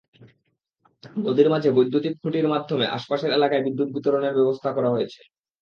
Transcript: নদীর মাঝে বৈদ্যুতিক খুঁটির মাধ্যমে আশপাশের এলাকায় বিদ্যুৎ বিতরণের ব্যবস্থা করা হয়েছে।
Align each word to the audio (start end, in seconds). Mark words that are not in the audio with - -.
নদীর 1.19 1.47
মাঝে 1.49 1.69
বৈদ্যুতিক 1.71 2.13
খুঁটির 2.21 2.47
মাধ্যমে 2.47 2.85
আশপাশের 2.97 3.31
এলাকায় 3.31 3.63
বিদ্যুৎ 3.63 3.89
বিতরণের 3.95 4.37
ব্যবস্থা 4.37 4.69
করা 4.73 4.89
হয়েছে। 4.89 5.19